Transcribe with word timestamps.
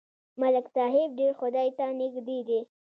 ملک 0.41 0.65
صاحب 0.75 1.09
ډېر 1.19 1.31
خدای 1.39 1.69
ته 1.77 1.85
نږدې 1.99 2.39
دی. 2.47 2.59